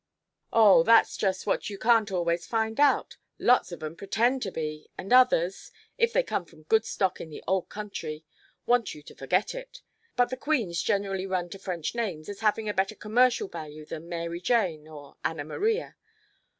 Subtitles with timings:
[0.51, 3.17] "Aw, that's just what you can't always find out.
[3.37, 7.29] Lots of 'em pretend to be, and others if they come from good stock in
[7.29, 8.25] the old country
[8.65, 9.83] want you to forget it.
[10.15, 14.09] But the queens generally run to French names, as havin' a better commercial value than
[14.09, 15.95] Mary Jane or Ann Maria.